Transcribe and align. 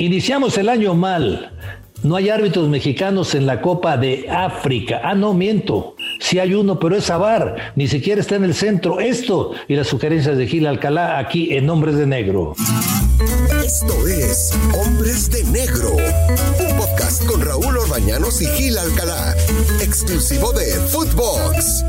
Iniciamos 0.00 0.56
el 0.56 0.70
año 0.70 0.94
mal. 0.94 1.52
No 2.02 2.16
hay 2.16 2.30
árbitros 2.30 2.70
mexicanos 2.70 3.34
en 3.34 3.44
la 3.44 3.60
Copa 3.60 3.98
de 3.98 4.30
África. 4.30 5.02
Ah, 5.04 5.14
no, 5.14 5.34
miento. 5.34 5.94
Sí 6.18 6.38
hay 6.38 6.54
uno, 6.54 6.78
pero 6.78 6.96
es 6.96 7.10
Avar. 7.10 7.74
Ni 7.76 7.86
siquiera 7.86 8.22
está 8.22 8.36
en 8.36 8.44
el 8.44 8.54
centro. 8.54 8.98
Esto 8.98 9.52
y 9.68 9.76
las 9.76 9.88
sugerencias 9.88 10.38
de 10.38 10.46
Gil 10.46 10.66
Alcalá 10.66 11.18
aquí 11.18 11.54
en 11.54 11.68
Hombres 11.68 11.96
de 11.96 12.06
Negro. 12.06 12.54
Esto 13.62 14.08
es 14.08 14.58
Hombres 14.82 15.30
de 15.30 15.44
Negro. 15.44 15.90
Un 15.90 16.76
podcast 16.78 17.26
con 17.26 17.42
Raúl 17.42 17.76
Orbañanos 17.76 18.40
y 18.40 18.46
Gil 18.46 18.78
Alcalá. 18.78 19.36
Exclusivo 19.82 20.50
de 20.54 20.64
Footbox. 20.64 21.84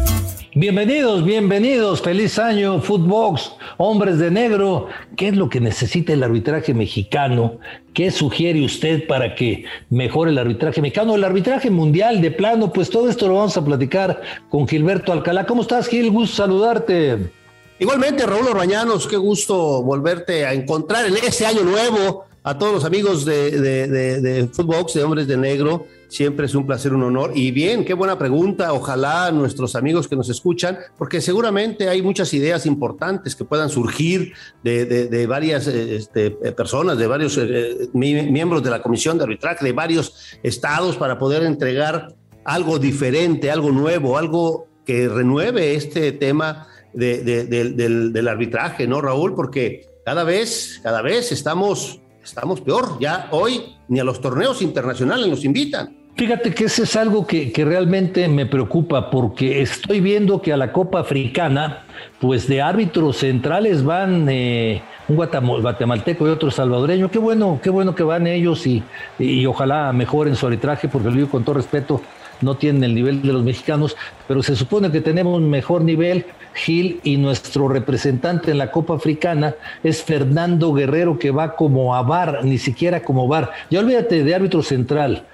Bienvenidos, 0.54 1.24
bienvenidos. 1.24 2.02
Feliz 2.02 2.38
año, 2.38 2.82
Footbox. 2.82 3.54
Hombres 3.78 4.20
de 4.20 4.32
negro, 4.32 4.88
¿qué 5.16 5.30
es 5.30 5.38
lo 5.38 5.48
que 5.48 5.62
necesita 5.62 6.12
el 6.12 6.24
arbitraje 6.24 6.74
mexicano? 6.74 7.58
¿Qué 7.94 8.12
sugiere 8.12 8.66
usted 8.66 9.08
para 9.08 9.34
que 9.34 9.64
mejore 9.90 10.32
el 10.32 10.38
arbitraje 10.38 10.82
mexicano? 10.82 11.16
El 11.16 11.24
arbitraje 11.24 11.70
mundial 11.70 12.20
de 12.20 12.32
plano, 12.32 12.74
pues 12.74 12.90
todo 12.90 13.10
esto 13.10 13.30
lo 13.30 13.36
vamos 13.36 13.56
a 13.56 13.64
platicar 13.64 14.22
con 14.50 14.68
Gilberto 14.68 15.14
Alcalá. 15.14 15.46
¿Cómo 15.46 15.62
estás, 15.62 15.88
Gil? 15.88 16.12
Gusto 16.12 16.44
saludarte. 16.44 17.32
Igualmente, 17.80 18.26
Raúl 18.26 18.50
Orbañanos, 18.50 19.08
qué 19.08 19.16
gusto 19.16 19.82
volverte 19.82 20.46
a 20.46 20.54
encontrar 20.54 21.06
en 21.06 21.16
este 21.16 21.46
año 21.46 21.64
nuevo. 21.64 22.26
A 22.44 22.58
todos 22.58 22.74
los 22.74 22.84
amigos 22.84 23.24
de, 23.24 23.52
de, 23.52 23.88
de, 23.88 24.20
de 24.20 24.48
Footbox, 24.48 24.96
de 24.96 25.04
Hombres 25.04 25.28
de 25.28 25.38
Negro, 25.38 25.86
siempre 26.12 26.46
es 26.46 26.56
un 26.56 26.68
placer, 26.68 26.94
un 26.94 27.04
honor. 27.04 27.32
Y 27.34 27.52
bien, 27.52 27.86
qué 27.86 27.94
buena 27.94 28.18
pregunta. 28.18 28.74
Ojalá 28.74 29.32
nuestros 29.32 29.78
amigos 29.78 30.10
que 30.10 30.18
nos 30.18 30.30
escuchan, 30.30 30.78
porque 30.98 31.22
seguramente 31.22 31.88
hay 31.88 32.02
muchas 32.02 32.34
ideas 32.34 32.66
importantes 32.66 33.34
que 33.34 33.46
puedan 33.46 33.70
surgir 33.70 34.34
de, 34.62 35.26
varias 35.26 35.68
este, 35.68 36.32
personas, 36.32 36.98
de 36.98 37.08
varios 37.08 37.38
eh, 37.38 37.90
miembros 37.94 38.62
de 38.62 38.70
la 38.70 38.82
Comisión 38.82 39.18
de 39.18 39.24
Arbitraje, 39.24 39.64
de 39.64 39.72
varios 39.72 40.38
estados, 40.44 40.98
para 40.98 41.18
poder 41.18 41.44
entregar 41.44 42.14
algo 42.44 42.78
diferente, 42.78 43.50
algo 43.50 43.72
nuevo, 43.72 44.18
algo 44.18 44.68
que 44.86 45.08
renueve 45.08 45.76
este 45.76 46.12
tema 46.12 46.68
del, 46.94 48.12
del 48.12 48.28
arbitraje, 48.28 48.86
¿no, 48.86 49.00
Raúl? 49.00 49.34
Porque 49.34 49.88
cada 50.04 50.26
vez, 50.26 50.82
cada 50.84 51.02
vez 51.02 51.32
estamos, 51.32 52.02
estamos 52.22 52.60
peor. 52.60 52.98
Ya 53.00 53.30
hoy 53.32 53.78
ni 53.88 54.02
a 54.02 54.04
los 54.04 54.20
torneos 54.20 54.62
internacionales 54.62 55.28
nos 55.28 55.46
invitan. 55.46 56.01
Fíjate 56.16 56.54
que 56.54 56.66
ese 56.66 56.84
es 56.84 56.96
algo 56.96 57.26
que, 57.26 57.52
que, 57.52 57.66
realmente 57.66 58.28
me 58.28 58.46
preocupa 58.46 59.10
porque 59.10 59.62
estoy 59.62 60.02
viendo 60.02 60.42
que 60.42 60.54
a 60.54 60.58
la 60.58 60.72
Copa 60.72 61.00
Africana, 61.00 61.86
pues 62.20 62.48
de 62.48 62.62
árbitros 62.62 63.18
centrales 63.18 63.84
van 63.84 64.28
eh, 64.30 64.82
un 65.08 65.16
guatemalteco 65.16 66.28
y 66.28 66.30
otro 66.30 66.52
salvadoreño. 66.52 67.10
Qué 67.10 67.18
bueno, 67.18 67.60
qué 67.64 67.70
bueno 67.70 67.96
que 67.96 68.04
van 68.04 68.28
ellos 68.28 68.68
y, 68.68 68.84
y 69.18 69.46
ojalá 69.46 69.92
mejoren 69.94 70.36
su 70.36 70.46
arbitraje 70.46 70.90
porque 70.90 71.10
lo 71.10 71.16
digo 71.16 71.30
con 71.30 71.44
todo 71.44 71.56
respeto, 71.56 72.02
no 72.42 72.56
tienen 72.56 72.84
el 72.84 72.96
nivel 72.96 73.22
de 73.22 73.34
los 73.34 73.44
mexicanos, 73.44 73.96
pero 74.28 74.44
se 74.44 74.56
supone 74.56 74.92
que 74.92 75.02
tenemos 75.02 75.38
un 75.38 75.50
mejor 75.50 75.82
nivel. 75.84 76.26
Gil 76.54 77.00
y 77.04 77.16
nuestro 77.16 77.70
representante 77.70 78.52
en 78.52 78.58
la 78.58 78.72
Copa 78.72 78.96
Africana 78.96 79.56
es 79.84 80.04
Fernando 80.04 80.74
Guerrero, 80.74 81.18
que 81.18 81.32
va 81.32 81.56
como 81.56 81.96
a 81.96 82.02
bar, 82.02 82.44
ni 82.44 82.58
siquiera 82.58 83.02
como 83.04 83.28
bar. 83.28 83.52
Ya 83.70 83.80
olvídate 83.80 84.24
de 84.26 84.36
árbitro 84.36 84.62
central, 84.62 85.26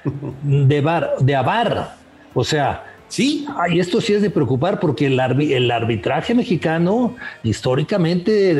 de 0.43 0.81
bar, 0.81 1.15
de 1.19 1.35
avar. 1.35 1.95
O 2.35 2.43
sea, 2.43 2.83
Sí. 3.07 3.45
y 3.69 3.79
esto 3.79 4.01
sí 4.01 4.13
es 4.13 4.21
de 4.21 4.29
preocupar 4.29 4.79
porque 4.79 5.07
el, 5.07 5.71
arbitraje 5.71 6.35
mexicano 6.35 7.15
históricamente 7.43 8.55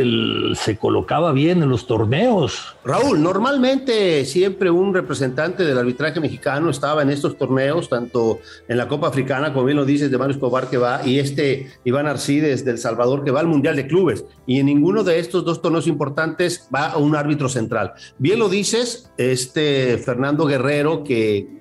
se 0.56 0.78
colocaba 0.78 1.32
bien 1.32 1.62
en 1.62 1.70
los 1.70 1.88
torneos. 1.88 2.76
Raúl, 2.84 3.22
normalmente 3.22 4.26
siempre 4.26 4.72
un 4.72 4.94
representante 4.94 5.64
del 5.64 5.78
arbitraje 5.78 6.20
mexicano 6.20 6.70
estaba 6.70 7.02
en 7.02 7.10
estos 7.10 7.38
torneos, 7.38 7.90
tanto 7.90 8.40
en 8.68 8.78
la 8.78 8.88
Copa 8.88 9.08
Africana, 9.08 9.54
como 9.54 9.66
bien 9.66 9.78
lo 9.78 9.86
dices, 9.86 10.10
de 10.10 10.18
Mario 10.18 10.36
Escobar 10.36 10.70
que 10.70 10.78
va, 10.78 11.06
y 11.06 11.20
este 11.20 11.68
Iván 11.84 12.08
Arcides 12.08 12.64
del 12.64 12.78
Salvador 12.78 13.24
que 13.24 13.32
va 13.32 13.42
al 13.42 13.48
Mundial 13.48 13.76
de 13.76 13.88
Clubes. 13.88 14.26
Y 14.46 14.60
en 14.60 14.68
ninguno 14.68 15.04
de 15.04 15.20
estos 15.20 15.44
dos 15.44 15.62
torneos 15.62 15.88
importantes 15.88 16.68
va 16.74 16.88
a 16.88 16.98
un 16.98 17.16
árbitro 17.16 17.50
central. 17.50 17.94
Bien 18.18 18.40
lo 18.40 18.50
dices, 18.50 19.12
este 19.18 19.98
Fernando 19.98 20.46
Guerrero 20.46 21.04
que 21.04 21.58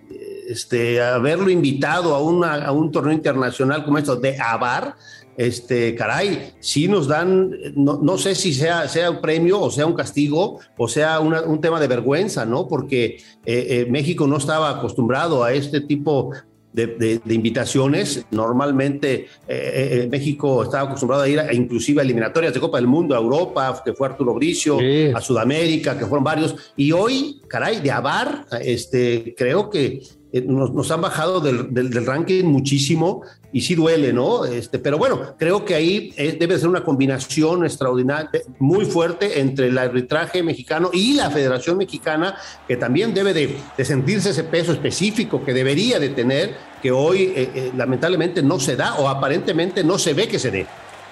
este, 0.48 1.02
haberlo 1.02 1.50
invitado 1.50 2.14
a, 2.14 2.54
a 2.54 2.72
un 2.72 2.90
torneo 2.90 3.12
internacional 3.12 3.84
como 3.84 3.98
esto 3.98 4.16
de 4.16 4.38
Avar, 4.38 4.96
este, 5.36 5.94
caray, 5.94 6.52
sí 6.60 6.88
nos 6.88 7.08
dan, 7.08 7.50
no, 7.74 8.18
sé 8.18 8.34
si 8.34 8.54
sea, 8.54 8.88
sea 8.88 9.10
un 9.10 9.20
premio 9.20 9.60
o 9.60 9.70
sea 9.70 9.84
un 9.84 9.92
castigo 9.92 10.60
o 10.78 10.88
sea 10.88 11.20
un 11.20 11.60
tema 11.60 11.78
de 11.78 11.88
vergüenza, 11.88 12.46
¿no? 12.46 12.66
Porque 12.66 13.18
eh, 13.44 13.66
eh, 13.68 13.86
México 13.90 14.26
no 14.26 14.38
estaba 14.38 14.70
acostumbrado 14.70 15.44
a 15.44 15.52
este 15.52 15.82
tipo 15.82 16.32
de, 16.72 17.20
invitaciones. 17.28 18.26
Normalmente 18.30 19.28
eh, 19.48 20.08
México 20.10 20.62
estaba 20.62 20.88
acostumbrado 20.88 21.22
a 21.22 21.28
ir 21.28 21.40
a, 21.40 21.52
inclusive 21.52 22.00
a 22.00 22.04
eliminatorias 22.04 22.54
de 22.54 22.60
Copa 22.60 22.78
del 22.78 22.86
Mundo, 22.86 23.14
a 23.14 23.18
Europa, 23.18 23.82
que 23.84 23.92
fue 23.94 24.08
Arturo 24.08 24.34
Bricio, 24.34 24.78
a 25.14 25.20
Sudamérica, 25.20 25.98
que 25.98 26.06
fueron 26.06 26.24
varios. 26.24 26.54
Y 26.76 26.92
hoy, 26.92 27.42
caray, 27.48 27.80
de 27.80 27.90
Avar, 27.90 28.46
este, 28.60 29.34
creo 29.36 29.70
que 29.70 30.02
eh, 30.36 30.44
nos, 30.46 30.90
han 30.90 31.00
bajado 31.00 31.40
del, 31.40 32.06
ranking 32.06 32.44
muchísimo 32.44 33.22
y 33.52 33.62
sí 33.62 33.74
duele, 33.74 34.12
¿no? 34.12 34.44
Este, 34.44 34.78
pero 34.78 34.98
bueno, 34.98 35.34
creo 35.38 35.64
que 35.64 35.74
ahí 35.74 36.12
eh, 36.16 36.36
debe 36.38 36.58
ser 36.58 36.68
una 36.68 36.84
combinación 36.84 37.64
extraordinaria, 37.64 38.30
muy 38.58 38.84
fuerte 38.84 39.40
entre 39.40 39.68
el 39.68 39.78
arbitraje 39.78 40.42
mexicano 40.42 40.90
y 40.92 41.14
la 41.14 41.30
Federación 41.30 41.78
Mexicana, 41.78 42.36
que 42.68 42.76
también 42.76 43.14
debe 43.14 43.32
de, 43.32 43.56
sentirse 43.84 44.30
ese 44.30 44.44
peso 44.44 44.72
específico 44.72 45.42
que 45.42 45.54
debería 45.54 45.98
de 45.98 46.10
tener, 46.10 46.54
que 46.82 46.90
hoy 46.90 47.32
eh, 47.34 47.72
lamentablemente 47.74 48.42
no 48.42 48.60
se 48.60 48.76
da 48.76 48.96
o 48.96 49.08
aparentemente 49.08 49.82
no 49.82 49.98
se 49.98 50.12
ve 50.12 50.28
que 50.28 50.38
se 50.38 50.50
dé. 50.50 50.66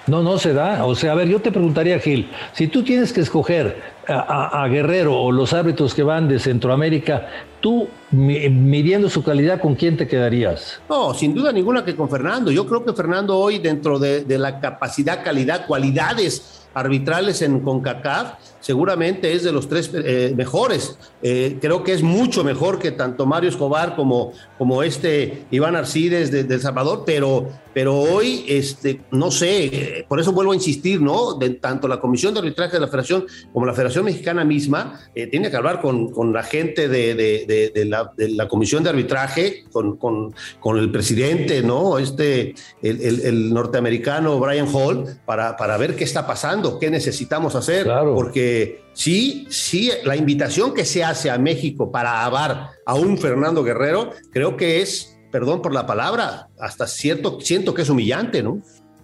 No, 0.07 0.21
no 0.21 0.37
se 0.37 0.53
da. 0.53 0.85
O 0.85 0.95
sea, 0.95 1.13
a 1.13 1.15
ver, 1.15 1.27
yo 1.27 1.41
te 1.41 1.51
preguntaría, 1.51 1.99
Gil, 1.99 2.29
si 2.53 2.67
tú 2.67 2.83
tienes 2.83 3.11
que 3.11 3.21
escoger 3.21 3.81
a, 4.07 4.67
Guerrero 4.67 5.19
o 5.19 5.31
los 5.31 5.53
árbitros 5.53 5.93
que 5.95 6.03
van 6.03 6.27
de 6.27 6.39
Centroamérica, 6.39 7.27
tú 7.59 7.87
midiendo 8.11 9.09
su 9.09 9.23
calidad, 9.23 9.59
¿con 9.59 9.75
quién 9.75 9.97
te 9.97 10.07
quedarías? 10.07 10.79
No, 10.87 11.13
sin 11.13 11.33
duda 11.33 11.51
ninguna 11.51 11.83
que 11.83 11.95
con 11.95 12.09
Fernando. 12.09 12.51
Yo 12.51 12.67
creo 12.67 12.85
que 12.85 12.93
Fernando 12.93 13.37
hoy, 13.37 13.57
dentro 13.57 13.97
de, 13.97 14.23
de 14.23 14.37
la 14.37 14.59
capacidad, 14.59 15.23
calidad, 15.23 15.65
cualidades 15.65 16.67
arbitrales 16.75 17.41
en 17.41 17.61
CONCACAF, 17.61 18.33
seguramente 18.65 19.31
es 19.31 19.43
de 19.43 19.51
los 19.51 19.69
tres 19.69 19.91
eh, 19.93 20.33
mejores. 20.35 20.97
Eh, 21.21 21.59
creo 21.61 21.83
que 21.83 21.93
es 21.93 22.01
mucho 22.01 22.43
mejor 22.43 22.79
que 22.79 22.91
tanto 22.91 23.27
Mario 23.27 23.51
Escobar 23.51 23.95
como, 23.95 24.33
como 24.57 24.81
este 24.81 25.45
Iván 25.51 25.75
Arcides 25.75 26.31
de, 26.31 26.39
El 26.39 26.61
Salvador, 26.61 27.03
pero, 27.05 27.47
pero 27.75 27.95
hoy, 27.95 28.43
este, 28.47 29.01
no 29.11 29.29
sé, 29.29 30.05
por 30.07 30.19
eso 30.19 30.31
vuelvo 30.31 30.53
a 30.53 30.55
insistir, 30.55 30.99
¿no? 30.99 31.35
De, 31.35 31.51
tanto 31.51 31.87
la 31.87 31.99
Comisión 31.99 32.33
de 32.33 32.39
Arbitraje 32.39 32.73
de 32.73 32.79
la 32.79 32.87
Federación 32.87 33.27
como 33.53 33.67
la 33.67 33.73
Federación 33.73 34.05
Mexicana 34.05 34.43
misma, 34.43 34.99
eh, 35.13 35.27
tiene 35.27 35.51
que 35.51 35.57
hablar 35.57 35.79
con, 35.79 36.11
con 36.11 36.33
la 36.33 36.41
gente 36.41 36.87
de, 36.87 37.13
de, 37.13 37.85
la, 37.85 38.13
la, 38.17 38.47
Comisión 38.47 38.83
de 38.83 38.89
Arbitraje, 38.89 39.65
con, 39.71 39.97
con, 39.97 40.33
con, 40.59 40.79
el 40.79 40.91
presidente, 40.91 41.61
¿no? 41.61 41.99
Este, 41.99 42.55
el, 42.81 42.99
el, 43.01 43.19
el 43.21 43.53
norteamericano 43.53 44.39
Brian 44.39 44.67
Hall, 44.73 45.19
para, 45.23 45.55
para 45.55 45.77
ver 45.77 45.95
qué 45.95 46.03
está 46.03 46.25
pasando 46.25 46.79
qué 46.79 46.89
necesitamos 46.89 47.55
hacer, 47.55 47.87
porque 48.15 48.54
sí, 48.93 49.47
sí, 49.49 49.91
la 50.03 50.15
invitación 50.15 50.73
que 50.73 50.85
se 50.85 51.03
hace 51.03 51.29
a 51.29 51.37
México 51.37 51.91
para 51.91 52.25
avar 52.25 52.69
a 52.85 52.95
un 52.95 53.17
Fernando 53.17 53.63
Guerrero, 53.63 54.11
creo 54.31 54.57
que 54.57 54.81
es, 54.81 55.17
perdón 55.31 55.61
por 55.61 55.73
la 55.73 55.85
palabra, 55.85 56.49
hasta 56.59 56.87
cierto, 56.87 57.39
siento 57.41 57.73
que 57.73 57.81
es 57.83 57.89
humillante, 57.89 58.43
¿no? 58.43 58.61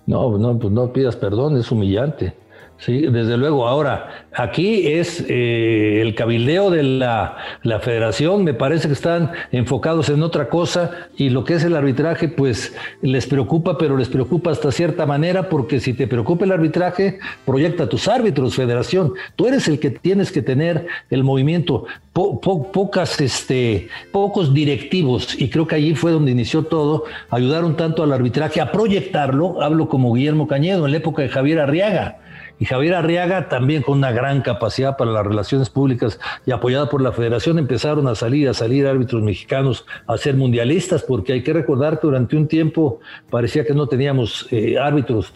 No, 0.08 0.38
no, 0.38 0.58
pues 0.58 0.74
no 0.74 0.92
pidas 0.92 1.16
perdón, 1.16 1.58
es 1.58 1.72
humillante. 1.72 2.36
Sí, 2.84 3.02
desde 3.02 3.38
luego. 3.38 3.68
Ahora, 3.68 4.26
aquí 4.34 4.88
es 4.88 5.24
eh, 5.30 6.02
el 6.02 6.16
cabildeo 6.16 6.72
de 6.72 6.82
la, 6.82 7.38
la, 7.62 7.80
federación, 7.80 8.44
me 8.44 8.56
parece 8.56 8.88
que 8.88 8.96
están 8.96 9.34
enfocados 9.52 10.10
en 10.10 10.24
otra 10.24 10.50
cosa 10.50 11.10
y 11.16 11.30
lo 11.30 11.44
que 11.44 11.54
es 11.54 11.64
el 11.64 11.76
arbitraje, 11.76 12.28
pues 12.28 12.76
les 13.04 13.28
preocupa, 13.28 13.78
pero 13.78 13.96
les 13.98 14.10
preocupa 14.10 14.50
hasta 14.50 14.72
cierta 14.72 15.06
manera, 15.06 15.48
porque 15.48 15.80
si 15.80 15.94
te 15.94 16.08
preocupa 16.08 16.46
el 16.46 16.54
arbitraje, 16.54 17.20
proyecta 17.46 17.84
a 17.84 17.88
tus 17.88 18.08
árbitros, 18.08 18.56
federación. 18.56 19.14
Tú 19.36 19.46
eres 19.46 19.68
el 19.68 19.80
que 19.80 19.92
tienes 19.92 20.32
que 20.32 20.42
tener 20.42 20.88
el 21.12 21.24
movimiento, 21.24 21.86
pocas, 22.14 23.22
este, 23.22 23.90
pocos 24.12 24.56
directivos, 24.56 25.40
y 25.40 25.52
creo 25.52 25.68
que 25.68 25.76
allí 25.76 25.94
fue 25.94 26.14
donde 26.14 26.32
inició 26.32 26.64
todo, 26.64 27.04
ayudaron 27.30 27.78
tanto 27.78 28.02
al 28.02 28.12
arbitraje 28.12 28.60
a 28.60 28.72
proyectarlo, 28.72 29.62
hablo 29.62 29.88
como 29.88 30.14
Guillermo 30.14 30.48
Cañedo 30.48 30.88
en 30.88 30.94
la 30.94 30.98
época 30.98 31.22
de 31.22 31.30
Javier 31.30 31.60
Arriaga 31.60 32.18
y 32.62 32.66
Javier 32.66 32.94
Arriaga 32.94 33.50
también 33.50 33.82
con 33.82 33.98
una 33.98 34.12
gran 34.12 34.44
capacidad 34.44 34.96
para 34.96 35.10
las 35.10 35.26
relaciones 35.26 35.72
públicas 35.72 36.20
y 36.46 36.52
apoyada 36.52 36.90
por 36.90 37.02
la 37.02 37.12
federación 37.12 37.58
empezaron 37.58 38.08
a 38.08 38.14
salir, 38.14 38.48
a 38.48 38.54
salir 38.54 38.86
árbitros 38.86 39.24
mexicanos 39.24 39.84
a 40.06 40.16
ser 40.16 40.36
mundialistas, 40.36 41.02
porque 41.02 41.34
hay 41.34 41.42
que 41.42 41.54
recordar 41.54 42.00
que 42.00 42.06
durante 42.06 42.38
un 42.38 42.48
tiempo 42.48 43.00
parecía 43.32 43.66
que 43.66 43.74
no 43.74 43.88
teníamos 43.88 44.48
eh, 44.52 44.78
árbitros 44.78 45.34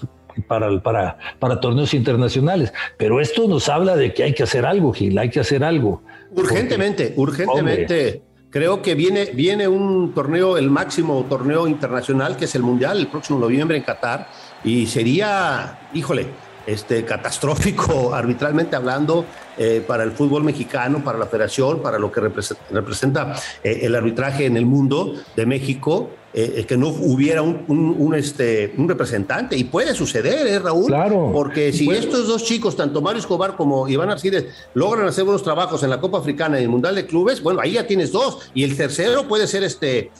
para, 0.47 0.79
para, 0.83 1.17
para 1.39 1.59
torneos 1.59 1.95
internacionales. 1.95 2.71
Pero 2.95 3.19
esto 3.19 3.47
nos 3.47 3.69
habla 3.69 3.95
de 3.95 4.13
que 4.13 4.21
hay 4.21 4.33
que 4.35 4.43
hacer 4.43 4.63
algo, 4.63 4.93
Gil, 4.93 5.17
hay 5.17 5.31
que 5.31 5.39
hacer 5.39 5.63
algo. 5.63 6.03
Urgentemente, 6.29 7.15
urgentemente. 7.15 8.21
Creo 8.51 8.83
que 8.83 8.93
viene, 8.93 9.31
viene 9.33 9.67
un 9.67 10.13
torneo, 10.13 10.57
el 10.57 10.69
máximo 10.69 11.25
torneo 11.27 11.67
internacional, 11.67 12.37
que 12.37 12.45
es 12.45 12.53
el 12.53 12.61
Mundial, 12.61 12.99
el 12.99 13.07
próximo 13.07 13.39
noviembre 13.39 13.77
en 13.77 13.83
Qatar, 13.83 14.29
y 14.63 14.85
sería, 14.85 15.89
híjole, 15.95 16.27
este, 16.65 17.05
catastrófico 17.05 18.13
arbitralmente 18.15 18.75
hablando 18.75 19.25
eh, 19.57 19.83
para 19.85 20.03
el 20.03 20.11
fútbol 20.11 20.43
mexicano, 20.43 21.03
para 21.03 21.17
la 21.17 21.27
federación, 21.27 21.81
para 21.81 21.99
lo 21.99 22.11
que 22.11 22.21
representa, 22.21 23.35
eh, 23.63 23.79
el 23.83 23.95
arbitraje 23.95 24.45
en 24.45 24.57
el 24.57 24.65
mundo 24.65 25.13
de 25.35 25.45
México, 25.45 26.09
eh, 26.37 26.65
que 26.67 26.75
no 26.75 26.89
hubiera 26.89 27.41
un, 27.41 28.13
este, 28.13 28.73
un 28.77 28.89
representante. 28.89 29.55
Y 29.55 29.63
puede 29.63 29.95
suceder, 29.95 30.45
¿eh, 30.45 30.59
Raúl? 30.59 30.87
Claro. 30.87 31.29
Porque 31.31 31.71
si 31.71 31.89
estos 31.89 32.27
dos 32.27 32.43
chicos, 32.43 32.75
tanto 32.75 33.01
Mario 33.01 33.21
Escobar 33.21 33.55
como 33.55 33.87
Iván 33.87 34.09
Arcides, 34.09 34.47
logran 34.73 35.07
hacer 35.07 35.23
buenos 35.23 35.43
trabajos 35.43 35.81
en 35.83 35.89
la 35.89 36.01
Copa 36.01 36.17
Africana 36.17 36.59
y 36.59 36.63
el 36.63 36.69
Mundial 36.69 36.93
de 36.93 37.05
Clubes, 37.05 37.41
bueno, 37.41 37.61
ahí 37.61 37.71
ya 37.73 37.87
tienes 37.87 38.11
dos. 38.11 38.51
Y 38.53 38.65
el 38.65 38.75
tercero 38.75 39.29
puede 39.29 39.47
ser 39.47 39.63
este 39.63 40.11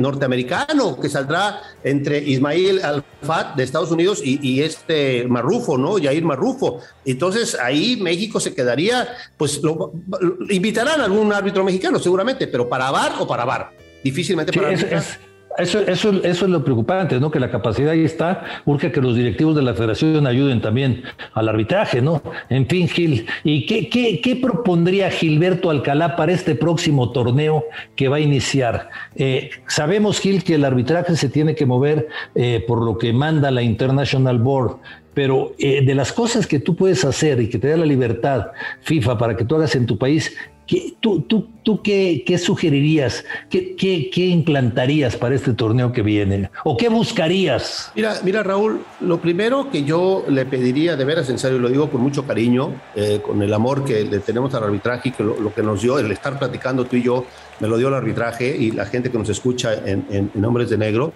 norteamericano, 0.00 0.98
que 0.98 1.08
saldrá 1.08 1.60
entre 1.84 2.18
Ismail 2.18 2.82
Al-Fat 2.82 3.54
de 3.54 3.62
Estados 3.62 3.92
Unidos 3.92 4.20
y, 4.24 4.60
este 4.60 5.24
Marrufo, 5.28 5.78
¿no? 5.78 5.98
Yair 5.98 6.24
Marrufo. 6.24 6.80
Entonces 7.04 7.56
ahí 7.62 7.96
México 8.00 8.40
se 8.40 8.52
quedaría, 8.52 9.06
pues 9.36 9.62
lo, 9.62 9.92
invitarán 10.50 11.00
a 11.00 11.04
algún 11.04 11.32
árbitro 11.32 11.62
mexicano 11.62 12.00
seguramente, 12.00 12.48
pero 12.48 12.68
para 12.68 12.90
VAR 12.90 13.12
o 13.20 13.26
para 13.28 13.44
VAR. 13.44 13.70
Difícilmente 14.02 14.52
para 14.52 14.72
eso, 15.58 15.80
es 15.86 16.42
lo 16.42 16.64
preocupante, 16.64 17.20
¿no? 17.20 17.30
Que 17.30 17.40
la 17.40 17.50
capacidad 17.50 17.90
ahí 17.90 18.04
está, 18.04 18.44
urge 18.64 18.90
que 18.90 19.00
los 19.00 19.14
directivos 19.16 19.54
de 19.54 19.62
la 19.62 19.74
federación 19.74 20.26
ayuden 20.26 20.60
también 20.60 21.02
al 21.32 21.48
arbitraje, 21.48 22.02
¿no? 22.02 22.22
En 22.48 22.66
fin, 22.66 22.88
Gil, 22.88 23.26
¿y 23.44 23.66
qué 23.66 24.36
propondría 24.36 25.10
Gilberto 25.10 25.70
Alcalá 25.70 26.16
para 26.16 26.32
este 26.32 26.54
próximo 26.54 27.12
torneo 27.12 27.64
que 27.96 28.08
va 28.08 28.16
a 28.16 28.20
iniciar? 28.20 28.88
Eh, 29.14 29.50
sabemos, 29.66 30.20
Gil, 30.20 30.42
que 30.42 30.56
el 30.56 30.64
arbitraje 30.64 31.16
se 31.16 31.28
tiene 31.28 31.54
que 31.54 31.66
mover 31.66 32.08
eh, 32.34 32.64
por 32.66 32.82
lo 32.82 32.98
que 32.98 33.12
manda 33.12 33.50
la 33.50 33.62
International 33.62 34.38
Board, 34.38 34.78
pero 35.14 35.54
eh, 35.58 35.84
de 35.84 35.94
las 35.94 36.12
cosas 36.12 36.46
que 36.46 36.58
tú 36.58 36.74
puedes 36.74 37.04
hacer 37.04 37.40
y 37.40 37.48
que 37.48 37.58
te 37.58 37.68
da 37.68 37.76
la 37.76 37.86
libertad 37.86 38.48
FIFA 38.80 39.16
para 39.16 39.36
que 39.36 39.44
tú 39.44 39.54
hagas 39.54 39.74
en 39.76 39.86
tu 39.86 39.96
país, 39.96 40.36
¿Qué, 40.66 40.94
¿Tú, 41.00 41.20
tú, 41.22 41.48
tú 41.62 41.82
qué, 41.82 42.22
qué 42.26 42.38
sugerirías? 42.38 43.24
¿Qué, 43.50 43.76
qué, 43.76 44.10
qué 44.12 44.26
implantarías 44.26 45.16
para 45.16 45.34
este 45.34 45.52
torneo 45.52 45.92
que 45.92 46.02
viene? 46.02 46.50
¿O 46.64 46.76
qué 46.76 46.88
buscarías? 46.88 47.92
Mira, 47.94 48.14
mira 48.24 48.42
Raúl, 48.42 48.80
lo 49.00 49.20
primero 49.20 49.70
que 49.70 49.84
yo 49.84 50.24
le 50.28 50.46
pediría, 50.46 50.96
de 50.96 51.04
veras 51.04 51.28
en 51.28 51.38
serio, 51.38 51.58
lo 51.58 51.68
digo 51.68 51.90
con 51.90 52.00
mucho 52.00 52.26
cariño, 52.26 52.80
eh, 52.94 53.20
con 53.24 53.42
el 53.42 53.52
amor 53.52 53.84
que 53.84 54.04
le 54.04 54.20
tenemos 54.20 54.54
al 54.54 54.64
arbitraje 54.64 55.10
y 55.10 55.12
que 55.12 55.22
lo, 55.22 55.54
que 55.54 55.62
nos 55.62 55.82
dio, 55.82 55.98
el 55.98 56.10
estar 56.10 56.38
platicando 56.38 56.84
tú 56.86 56.96
y 56.96 57.02
yo, 57.02 57.26
me 57.60 57.68
lo 57.68 57.76
dio 57.76 57.88
el 57.88 57.94
arbitraje 57.94 58.56
y 58.56 58.70
la 58.70 58.86
gente 58.86 59.10
que 59.10 59.18
nos 59.18 59.28
escucha 59.28 59.74
en, 59.74 60.06
en, 60.10 60.44
Hombres 60.44 60.70
de 60.70 60.78
Negro, 60.78 61.12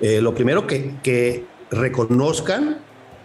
eh, 0.00 0.20
lo 0.20 0.34
primero 0.34 0.66
que, 0.66 0.94
que 1.02 1.44
reconozcan 1.70 2.78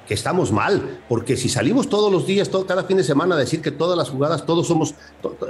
que 0.09 0.15
estamos 0.15 0.51
mal, 0.51 1.01
porque 1.07 1.37
si 1.37 1.49
salimos 1.49 1.87
todos 1.87 2.11
los 2.11 2.25
días, 2.25 2.49
todo, 2.49 2.65
cada 2.65 2.83
fin 2.83 2.97
de 2.97 3.03
semana 3.03 3.35
a 3.35 3.37
decir 3.37 3.61
que 3.61 3.69
todas 3.69 3.95
las 3.95 4.09
jugadas, 4.09 4.43
todos 4.43 4.65
somos, 4.65 4.95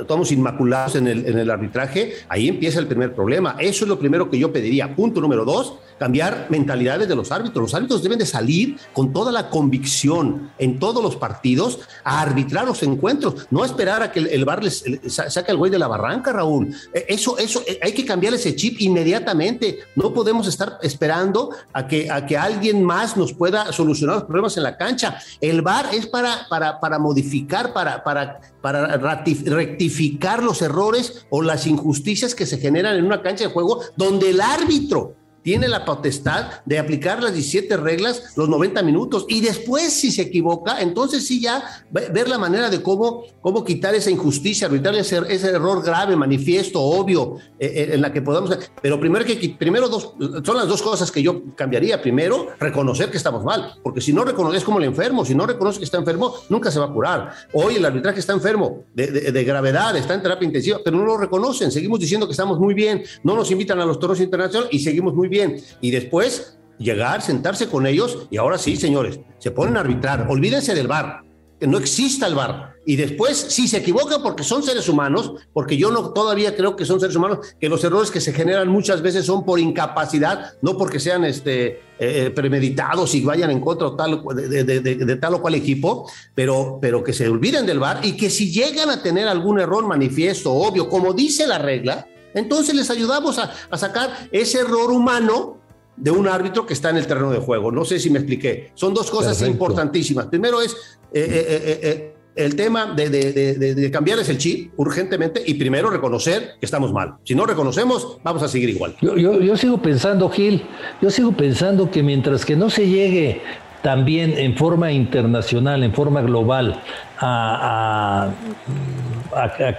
todos 0.06 0.34
inmaculados 0.34 0.98
en 0.98 1.08
el, 1.08 1.26
en 1.26 1.40
el 1.40 1.50
arbitraje, 1.50 2.16
ahí 2.28 2.50
empieza 2.50 2.78
el 2.80 2.88
primer 2.88 3.16
problema. 3.16 3.56
Eso 3.58 3.86
es 3.86 3.88
lo 3.88 3.98
primero 3.98 4.30
que 4.30 4.38
yo 4.38 4.52
pediría. 4.52 4.94
Punto 4.98 5.22
número 5.22 5.46
dos, 5.46 5.76
cambiar 6.00 6.48
mentalidades 6.50 7.08
de 7.08 7.16
los 7.16 7.32
árbitros. 7.32 7.62
Los 7.62 7.74
árbitros 7.76 8.02
deben 8.02 8.18
de 8.18 8.26
salir 8.26 8.78
con 8.94 9.14
toda 9.14 9.32
la 9.32 9.50
convicción 9.50 10.52
en 10.58 10.80
todos 10.80 11.04
los 11.04 11.16
partidos 11.16 11.80
a 12.04 12.22
arbitrar 12.22 12.66
los 12.66 12.82
encuentros, 12.84 13.48
no 13.52 13.66
esperar 13.66 14.02
a 14.02 14.12
que 14.12 14.20
el, 14.20 14.46
bar 14.46 14.64
les, 14.64 14.84
saque 15.08 15.52
al 15.52 15.58
güey 15.58 15.70
de 15.70 15.78
la 15.80 15.88
barranca, 15.88 16.32
Raúl. 16.32 16.74
E, 16.94 17.06
eso, 17.10 17.38
eso, 17.38 17.62
e, 17.68 17.80
hay 17.84 17.94
que 17.94 18.06
cambiar 18.06 18.34
ese 18.34 18.56
chip 18.56 18.80
inmediatamente. 18.80 19.80
No 19.96 20.14
podemos 20.14 20.48
estar 20.48 20.80
esperando 20.82 21.52
a 21.74 21.88
que, 21.88 22.10
a 22.10 22.26
que 22.26 22.38
alguien 22.38 22.84
más 22.84 23.18
nos 23.18 23.34
pueda 23.34 23.72
solucionar 23.72 24.16
los 24.16 24.24
problemas 24.26 24.58
en 24.58 24.64
la 24.64 24.78
cancha. 24.78 25.20
El 25.42 25.62
VAR 25.62 25.94
es 25.94 26.08
para, 26.08 26.48
para, 26.50 26.80
para 26.80 26.98
modificar, 26.98 27.74
para, 27.74 28.04
para, 28.04 28.40
para 28.62 28.98
rectificar 28.98 30.42
los 30.44 30.62
errores 30.62 31.26
o 31.30 31.42
las 31.42 31.68
injusticias 31.68 32.36
que 32.36 32.46
se 32.46 32.58
generan 32.58 32.98
en 32.98 33.06
una 33.06 33.22
cancha 33.22 33.46
de 33.46 33.54
juego 33.54 33.82
donde 33.96 34.30
el 34.30 34.42
árbitro 34.42 35.16
tiene 35.50 35.68
la 35.68 35.84
potestad 35.84 36.62
de 36.64 36.78
aplicar 36.78 37.24
las 37.24 37.34
17 37.34 37.76
reglas 37.78 38.34
los 38.36 38.48
90 38.50 38.84
minutos 38.84 39.26
y 39.28 39.42
después 39.42 39.92
si 39.92 40.12
se 40.12 40.22
equivoca, 40.22 40.80
entonces 40.80 41.26
sí 41.26 41.42
ya 41.42 41.64
ver 41.90 42.30
la 42.30 42.38
manera 42.38 42.70
de 42.70 42.84
cómo, 42.84 43.24
cómo 43.42 43.64
quitar 43.64 43.96
esa 43.96 44.12
injusticia, 44.12 44.68
evitar 44.68 44.94
ese, 44.94 45.20
ese 45.28 45.48
error 45.50 45.84
grave, 45.84 46.16
manifiesto, 46.16 46.80
obvio, 46.80 47.38
eh, 47.58 47.66
eh, 47.66 47.90
en 47.94 48.02
la 48.02 48.14
que 48.14 48.22
podamos... 48.22 48.56
Pero 48.80 49.00
primero 49.00 49.26
que 49.26 49.56
primero 49.58 49.90
dos, 49.90 50.14
son 50.44 50.56
las 50.56 50.68
dos 50.68 50.84
cosas 50.84 51.12
que 51.12 51.24
yo 51.24 51.42
cambiaría. 51.56 52.00
Primero, 52.00 52.50
reconocer 52.60 53.10
que 53.10 53.18
estamos 53.18 53.44
mal, 53.44 53.74
porque 53.82 54.02
si 54.02 54.14
no 54.14 54.24
reconoces 54.24 54.64
como 54.64 54.78
el 54.78 54.84
enfermo, 54.84 55.26
si 55.26 55.34
no 55.34 55.48
reconoce 55.48 55.80
que 55.80 55.86
está 55.86 55.98
enfermo, 55.98 56.32
nunca 56.50 56.70
se 56.70 56.78
va 56.78 56.86
a 56.86 56.94
curar. 56.94 57.34
Hoy 57.54 57.78
el 57.78 57.86
arbitraje 57.86 58.20
está 58.20 58.34
enfermo 58.34 58.84
de, 58.94 59.08
de 59.32 59.44
gravedad, 59.44 59.98
está 59.98 60.14
en 60.14 60.22
terapia 60.22 60.46
intensiva, 60.46 60.78
pero 60.86 60.96
no 60.96 61.06
lo 61.06 61.18
reconocen. 61.18 61.72
Seguimos 61.72 62.00
diciendo 62.00 62.28
que 62.28 62.34
estamos 62.34 62.60
muy 62.60 62.76
bien, 62.76 63.02
no 63.24 63.36
nos 63.36 63.50
invitan 63.50 63.80
a 63.80 63.86
los 63.86 64.00
toros 64.00 64.20
internacionales 64.20 64.72
y 64.72 64.78
seguimos 64.78 65.16
muy 65.16 65.28
bien. 65.28 65.39
Y 65.82 65.92
después 65.92 66.58
llegar, 66.80 67.22
sentarse 67.22 67.68
con 67.68 67.86
ellos 67.86 68.28
y 68.32 68.38
ahora 68.38 68.58
sí, 68.58 68.76
señores, 68.76 69.20
se 69.38 69.52
ponen 69.52 69.78
a 69.78 69.82
arbitrar. 69.82 70.28
Olvídense 70.30 70.74
del 70.74 70.88
bar, 70.88 71.22
que 71.60 71.68
no 71.68 71.78
exista 71.78 72.26
el 72.26 72.36
bar. 72.36 72.70
Y 72.86 72.96
después, 72.96 73.38
sí, 73.38 73.68
se 73.68 73.78
equivocan 73.78 74.24
porque 74.24 74.44
son 74.44 74.64
seres 74.64 74.90
humanos, 74.90 75.34
porque 75.54 75.78
yo 75.78 75.92
no 75.92 76.12
todavía 76.12 76.56
creo 76.56 76.76
que 76.76 76.86
son 76.86 77.00
seres 77.00 77.16
humanos, 77.16 77.40
que 77.60 77.70
los 77.70 77.84
errores 77.84 78.10
que 78.10 78.22
se 78.22 78.34
generan 78.34 78.70
muchas 78.70 79.04
veces 79.04 79.26
son 79.26 79.46
por 79.46 79.60
incapacidad, 79.60 80.54
no 80.64 80.76
porque 80.76 81.00
sean 81.00 81.24
este, 81.24 81.68
eh, 81.68 81.80
eh, 82.00 82.32
premeditados 82.32 83.14
y 83.14 83.22
vayan 83.22 83.52
en 83.52 83.60
contra 83.60 83.96
tal, 83.96 84.24
de, 84.34 84.64
de, 84.64 85.16
tal 85.18 85.36
o 85.36 85.42
cual 85.42 85.54
equipo, 85.54 86.10
pero, 86.34 86.80
pero 86.82 87.04
que 87.04 87.14
se 87.14 87.30
olviden 87.30 87.68
del 87.68 87.78
bar 87.78 88.00
y 88.04 88.14
que 88.14 88.32
si 88.32 88.52
llegan 88.52 88.90
a 88.90 89.04
tener 89.04 89.28
algún 89.28 89.60
error 89.60 89.86
manifiesto, 89.86 90.52
obvio, 90.52 90.90
como 90.90 91.14
dice 91.14 91.46
la 91.46 91.60
regla, 91.60 92.08
entonces 92.34 92.76
les 92.76 92.90
ayudamos 92.90 93.40
a, 93.40 93.78
sacar 93.78 94.30
ese 94.32 94.60
error 94.60 94.92
humano 94.92 95.58
de 95.96 96.12
un 96.12 96.28
árbitro 96.28 96.66
que 96.66 96.74
está 96.74 96.90
en 96.90 96.98
el 96.98 97.08
terreno 97.08 97.32
de 97.32 97.40
juego. 97.40 97.72
No 97.72 97.84
sé 97.84 98.00
si 98.00 98.10
me 98.10 98.20
expliqué. 98.20 98.72
Son 98.74 98.94
dos 98.94 99.12
cosas 99.12 99.42
importantísimas. 99.42 100.28
Primero 100.28 100.62
es 100.62 100.72
eh, 101.12 101.26
eh, 101.26 101.80
eh, 101.84 102.16
el 102.36 102.56
tema 102.56 102.94
de, 102.94 103.90
cambiarles 103.92 104.30
el 104.30 104.38
chip 104.38 104.72
urgentemente 104.78 105.44
y 105.46 105.56
primero 105.56 105.90
reconocer 105.90 106.56
que 106.60 106.66
estamos 106.66 106.94
mal. 106.94 107.16
Si 107.26 107.36
no 107.36 107.46
reconocemos, 107.46 108.18
vamos 108.24 108.44
a 108.44 108.48
seguir 108.48 108.70
igual. 108.70 108.96
Yo, 109.02 109.18
yo 109.18 109.58
sigo 109.58 109.82
pensando, 109.82 110.30
Gil, 110.30 110.64
yo 111.02 111.10
sigo 111.10 111.34
pensando 111.34 111.92
que 111.92 112.02
mientras 112.02 112.46
que 112.46 112.56
no 112.56 112.70
se 112.70 112.88
llegue 112.88 113.42
también 113.82 114.38
en 114.38 114.56
forma 114.58 114.92
internacional, 114.92 115.84
en 115.84 115.94
forma 115.94 116.22
global, 116.22 116.82
a, 117.18 118.26
a, 118.26 118.34